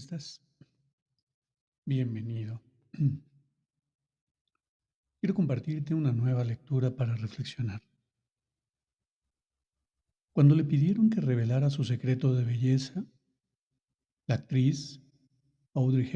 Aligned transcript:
Estás? 0.00 0.40
Bienvenido. 1.84 2.62
Quiero 5.20 5.34
compartirte 5.34 5.94
una 5.94 6.10
nueva 6.10 6.42
lectura 6.42 6.96
para 6.96 7.14
reflexionar. 7.14 7.82
Cuando 10.32 10.54
le 10.54 10.64
pidieron 10.64 11.10
que 11.10 11.20
revelara 11.20 11.68
su 11.68 11.84
secreto 11.84 12.34
de 12.34 12.44
belleza, 12.44 13.04
la 14.26 14.36
actriz 14.36 15.02
Audrey 15.74 16.10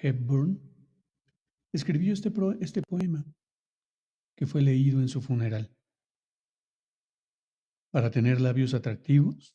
Hepburn 0.00 0.60
escribió 1.72 2.12
este, 2.12 2.32
este 2.60 2.82
poema 2.82 3.24
que 4.34 4.46
fue 4.46 4.62
leído 4.62 5.00
en 5.00 5.08
su 5.08 5.22
funeral. 5.22 5.72
Para 7.92 8.10
tener 8.10 8.40
labios 8.40 8.74
atractivos, 8.74 9.54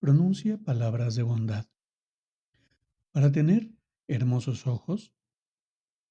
pronuncia 0.00 0.58
palabras 0.58 1.14
de 1.14 1.22
bondad. 1.22 1.66
Para 3.16 3.32
tener 3.32 3.72
hermosos 4.08 4.66
ojos, 4.66 5.14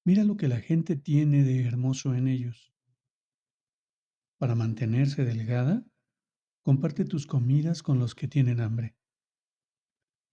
mira 0.04 0.24
lo 0.24 0.36
que 0.36 0.48
la 0.48 0.58
gente 0.58 0.96
tiene 0.96 1.44
de 1.44 1.64
hermoso 1.64 2.16
en 2.16 2.26
ellos. 2.26 2.74
Para 4.38 4.56
mantenerse 4.56 5.24
delgada, 5.24 5.86
comparte 6.64 7.04
tus 7.04 7.28
comidas 7.28 7.84
con 7.84 8.00
los 8.00 8.16
que 8.16 8.26
tienen 8.26 8.58
hambre. 8.58 8.96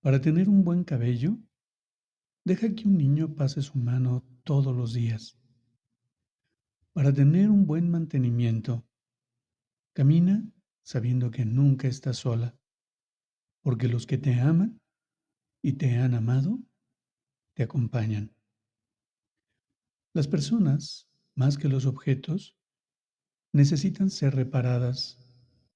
Para 0.01 0.19
tener 0.19 0.49
un 0.49 0.63
buen 0.63 0.83
cabello, 0.83 1.37
deja 2.43 2.73
que 2.73 2.87
un 2.87 2.97
niño 2.97 3.35
pase 3.35 3.61
su 3.61 3.77
mano 3.77 4.25
todos 4.43 4.75
los 4.75 4.93
días. 4.93 5.37
Para 6.91 7.13
tener 7.13 7.51
un 7.51 7.67
buen 7.67 7.91
mantenimiento, 7.91 8.83
camina 9.93 10.43
sabiendo 10.81 11.29
que 11.29 11.45
nunca 11.45 11.87
estás 11.87 12.17
sola, 12.17 12.57
porque 13.61 13.87
los 13.87 14.07
que 14.07 14.17
te 14.17 14.41
aman 14.41 14.81
y 15.63 15.73
te 15.73 15.95
han 15.95 16.13
amado, 16.13 16.59
te 17.55 17.63
acompañan. 17.63 18.35
Las 20.13 20.27
personas, 20.27 21.09
más 21.35 21.57
que 21.57 21.69
los 21.69 21.85
objetos, 21.85 22.57
necesitan 23.53 24.09
ser 24.09 24.35
reparadas, 24.35 25.19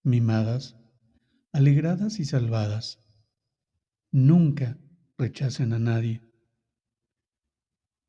mimadas, 0.03 0.77
alegradas 1.53 2.19
y 2.19 2.25
salvadas. 2.25 2.99
Nunca 4.11 4.77
rechacen 5.17 5.71
a 5.71 5.79
nadie. 5.79 6.21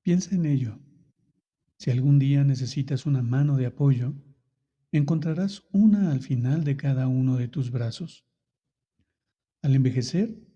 Piensa 0.03 0.35
en 0.35 0.47
ello. 0.47 0.81
Si 1.79 1.93
algún 1.93 2.19
día 2.19 2.43
necesitas 2.43 3.07
una 3.07 3.23
mano 3.23 3.57
de 3.57 3.67
apoyo, 3.67 4.15
encontrarás 4.91 5.63
una 5.71 6.11
al 6.11 6.23
final 6.23 6.65
de 6.65 6.77
cada 6.77 7.07
uno 7.07 7.37
de 7.37 7.47
tus 7.47 7.71
brazos. 7.71 8.27
Al 9.63 9.77
envejecer, 9.77 10.48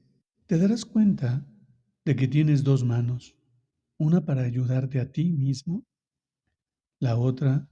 te 0.53 0.59
darás 0.59 0.85
cuenta 0.85 1.47
de 2.05 2.15
que 2.15 2.29
tienes 2.29 2.63
dos 2.63 2.85
manos, 2.85 3.39
una 3.97 4.27
para 4.27 4.43
ayudarte 4.43 5.01
a 5.01 5.11
ti 5.11 5.33
mismo, 5.33 5.87
la 6.99 7.17
otra 7.17 7.71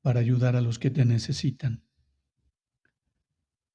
para 0.00 0.20
ayudar 0.20 0.54
a 0.54 0.60
los 0.60 0.78
que 0.78 0.90
te 0.90 1.04
necesitan. 1.04 1.82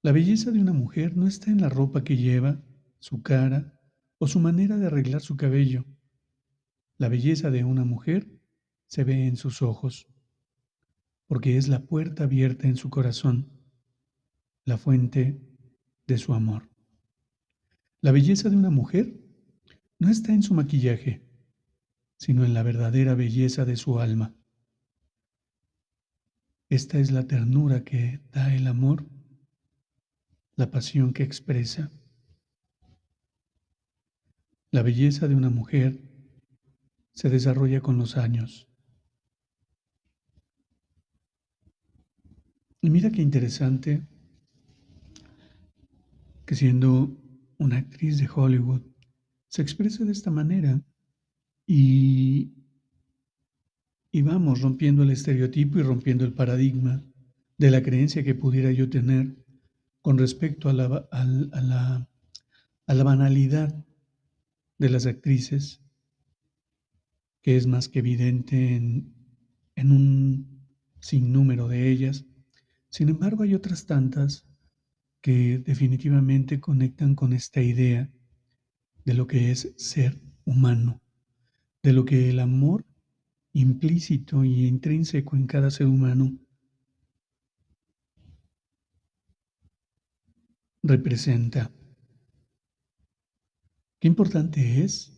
La 0.01 0.13
belleza 0.13 0.51
de 0.51 0.61
una 0.61 0.71
mujer 0.71 1.17
no 1.17 1.27
está 1.27 1.51
en 1.51 1.59
la 1.59 1.67
ropa 1.67 2.05
que 2.05 2.15
lleva, 2.15 2.63
su 2.99 3.21
cara 3.23 3.77
o 4.19 4.27
su 4.29 4.39
manera 4.39 4.77
de 4.77 4.85
arreglar 4.85 5.19
su 5.19 5.35
cabello. 5.35 5.83
La 6.97 7.09
belleza 7.09 7.51
de 7.51 7.65
una 7.65 7.83
mujer 7.83 8.39
se 8.85 9.03
ve 9.03 9.27
en 9.27 9.35
sus 9.35 9.61
ojos, 9.61 10.07
porque 11.27 11.57
es 11.57 11.67
la 11.67 11.81
puerta 11.87 12.23
abierta 12.23 12.69
en 12.69 12.77
su 12.77 12.89
corazón, 12.89 13.51
la 14.63 14.77
fuente 14.77 15.45
de 16.07 16.17
su 16.17 16.33
amor. 16.33 16.68
La 18.01 18.13
belleza 18.13 18.49
de 18.49 18.55
una 18.55 18.69
mujer 18.69 19.19
no 19.99 20.09
está 20.09 20.33
en 20.33 20.41
su 20.41 20.53
maquillaje, 20.53 21.21
sino 22.17 22.45
en 22.45 22.53
la 22.53 22.63
verdadera 22.63 23.13
belleza 23.13 23.65
de 23.65 23.75
su 23.75 23.99
alma. 23.99 24.33
Esta 26.69 26.99
es 26.99 27.11
la 27.11 27.27
ternura 27.27 27.83
que 27.83 28.21
da 28.31 28.55
el 28.55 28.67
amor, 28.67 29.05
la 30.55 30.71
pasión 30.71 31.11
que 31.11 31.23
expresa. 31.23 31.91
La 34.71 34.81
belleza 34.81 35.27
de 35.27 35.35
una 35.35 35.49
mujer 35.49 35.99
se 37.13 37.29
desarrolla 37.29 37.81
con 37.81 37.97
los 37.97 38.15
años. 38.15 38.69
Y 42.79 42.89
mira 42.89 43.11
qué 43.11 43.21
interesante 43.21 44.07
que 46.45 46.55
siendo 46.55 47.17
una 47.59 47.77
actriz 47.77 48.17
de 48.17 48.29
Hollywood 48.33 48.81
se 49.47 49.61
expresa 49.61 50.03
de 50.05 50.11
esta 50.11 50.31
manera 50.31 50.81
y, 51.67 52.53
y 54.11 54.21
vamos 54.21 54.61
rompiendo 54.61 55.03
el 55.03 55.11
estereotipo 55.11 55.77
y 55.77 55.83
rompiendo 55.83 56.25
el 56.25 56.33
paradigma 56.33 57.03
de 57.57 57.71
la 57.71 57.83
creencia 57.83 58.23
que 58.23 58.33
pudiera 58.33 58.71
yo 58.71 58.89
tener 58.89 59.35
con 60.01 60.17
respecto 60.17 60.69
a 60.69 60.73
la, 60.73 61.07
a, 61.11 61.25
la, 61.25 62.09
a 62.87 62.93
la 62.93 63.03
banalidad 63.03 63.85
de 64.77 64.89
las 64.89 65.05
actrices, 65.05 65.83
que 67.41 67.57
es 67.57 67.67
más 67.67 67.89
que 67.89 67.99
evidente 67.99 68.75
en, 68.75 69.13
en 69.75 69.91
un 69.91 70.65
sinnúmero 70.99 71.67
de 71.67 71.91
ellas. 71.91 72.25
Sin 72.89 73.09
embargo, 73.09 73.43
hay 73.43 73.53
otras 73.53 73.85
tantas 73.85 74.48
que 75.21 75.59
definitivamente 75.59 76.59
conectan 76.59 77.15
con 77.15 77.33
esta 77.33 77.61
idea 77.61 78.09
de 79.05 79.13
lo 79.13 79.27
que 79.27 79.51
es 79.51 79.73
ser 79.77 80.19
humano, 80.45 81.01
de 81.83 81.93
lo 81.93 82.05
que 82.05 82.29
el 82.29 82.39
amor 82.39 82.85
implícito 83.53 84.45
y 84.45 84.65
intrínseco 84.67 85.35
en 85.35 85.47
cada 85.47 85.71
ser 85.71 85.87
humano 85.87 86.37
representa. 90.83 91.71
Qué 93.99 94.07
importante 94.07 94.83
es 94.83 95.13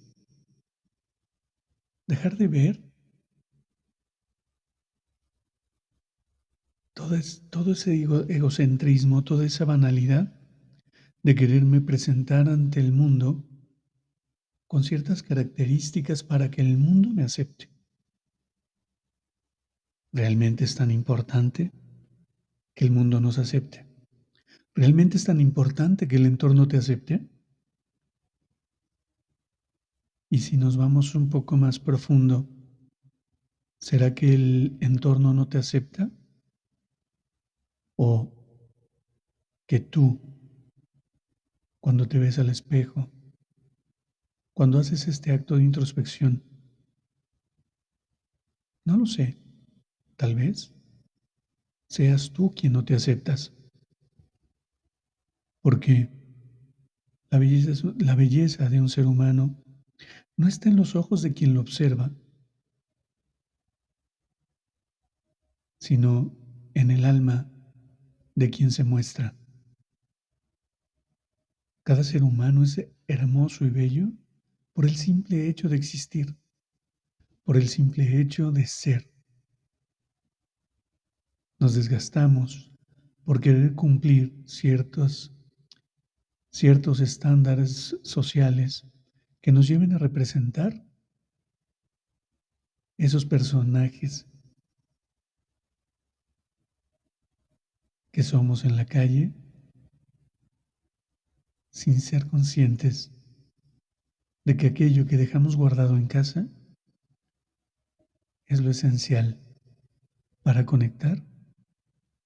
dejar 2.08 2.38
de 2.38 2.48
ver 2.48 2.91
todo, 7.50 7.72
ese 7.74 8.04
egocentrismo, 8.30 9.24
toda 9.24 9.46
esa 9.46 9.66
banalidad 9.66 10.34
de 11.24 11.36
quererme 11.36 11.82
presentar 11.82 12.50
ante 12.50 12.80
el 12.80 12.92
mundo 12.92 13.44
con 14.68 14.84
ciertas 14.84 15.22
características 15.22 16.24
para 16.24 16.50
que 16.50 16.62
el 16.62 16.78
mundo 16.78 17.10
me 17.10 17.24
acepte. 17.24 17.70
¿Realmente 20.14 20.64
es 20.64 20.76
tan 20.76 20.92
importante 20.92 21.72
que 22.74 22.86
el 22.86 22.92
mundo 22.92 23.20
nos 23.20 23.38
acepte? 23.38 23.86
¿Realmente 24.74 25.18
es 25.18 25.26
tan 25.26 25.42
importante 25.42 26.08
que 26.08 26.16
el 26.16 26.26
entorno 26.26 26.68
te 26.68 26.78
acepte? 26.78 27.30
Y 30.30 30.40
si 30.40 30.56
nos 30.56 30.78
vamos 30.78 31.14
un 31.16 31.30
poco 31.30 31.58
más 31.58 31.80
profundo, 31.80 32.48
¿será 33.80 34.16
que 34.16 34.34
el 34.34 34.78
entorno 34.80 35.34
no 35.34 35.50
te 35.50 35.58
acepta? 35.58 36.10
¿O 38.04 38.34
que 39.68 39.80
tú, 39.80 40.20
cuando 41.80 42.08
te 42.08 42.18
ves 42.18 42.40
al 42.40 42.50
espejo, 42.50 43.12
cuando 44.56 44.80
haces 44.80 45.08
este 45.08 45.32
acto 45.32 45.56
de 45.56 45.64
introspección? 45.64 46.44
No 48.86 48.98
lo 48.98 49.06
sé. 49.06 49.38
Tal 50.16 50.34
vez 50.34 50.74
seas 51.90 52.34
tú 52.34 52.50
quien 52.50 52.74
no 52.74 52.84
te 52.84 52.96
aceptas. 52.96 53.54
Porque 55.62 56.10
la 57.30 57.38
belleza, 57.38 57.94
la 58.00 58.16
belleza 58.16 58.68
de 58.68 58.82
un 58.82 58.90
ser 58.90 59.06
humano 59.06 59.64
no 60.38 60.48
está 60.48 60.70
en 60.70 60.78
los 60.78 60.96
ojos 60.96 61.22
de 61.22 61.34
quien 61.34 61.54
lo 61.54 61.62
observa, 61.62 62.12
sino 65.78 66.36
en 66.74 66.90
el 66.90 67.06
alma 67.06 67.48
de 68.42 68.50
quien 68.50 68.72
se 68.72 68.84
muestra. 68.84 69.38
Cada 71.84 72.04
ser 72.04 72.24
humano 72.24 72.64
es 72.64 72.84
hermoso 73.06 73.66
y 73.66 73.70
bello 73.70 74.12
por 74.74 74.86
el 74.86 74.96
simple 74.96 75.48
hecho 75.48 75.70
de 75.70 75.76
existir, 75.76 76.36
por 77.44 77.56
el 77.56 77.70
simple 77.70 78.20
hecho 78.20 78.52
de 78.52 78.66
ser. 78.66 79.12
Nos 81.60 81.76
desgastamos 81.76 82.72
por 83.26 83.40
querer 83.40 83.76
cumplir 83.76 84.36
ciertos, 84.48 85.32
ciertos 86.50 87.00
estándares 87.00 87.96
sociales 88.02 88.88
que 89.40 89.52
nos 89.52 89.68
lleven 89.68 89.94
a 89.94 90.00
representar 90.00 90.84
esos 92.98 93.24
personajes 93.24 94.28
que 98.12 98.24
somos 98.24 98.66
en 98.66 98.76
la 98.76 98.86
calle 98.86 99.34
sin 101.70 102.02
ser 102.02 102.28
conscientes 102.28 103.12
de 104.44 104.58
que 104.58 104.68
aquello 104.68 105.06
que 105.06 105.18
dejamos 105.18 105.56
guardado 105.56 105.98
en 105.98 106.08
casa 106.08 106.48
es 108.46 108.60
lo 108.60 108.70
esencial 108.70 109.40
para 110.44 110.66
conectar 110.66 111.24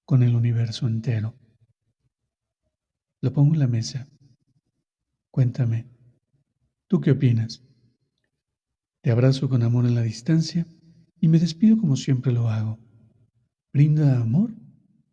con 0.04 0.22
el 0.22 0.34
universo 0.34 0.88
entero. 0.88 1.38
Lo 3.20 3.32
pongo 3.32 3.54
en 3.54 3.60
la 3.60 3.68
mesa. 3.68 4.08
Cuéntame, 5.30 5.86
¿tú 6.88 7.00
qué 7.00 7.12
opinas? 7.12 7.62
Te 9.02 9.10
abrazo 9.10 9.48
con 9.48 9.62
amor 9.62 9.86
en 9.86 9.94
la 9.94 10.02
distancia 10.02 10.66
y 11.20 11.28
me 11.28 11.38
despido 11.38 11.76
como 11.76 11.96
siempre 11.96 12.32
lo 12.32 12.48
hago. 12.48 12.80
Brinda 13.72 14.20
amor 14.20 14.52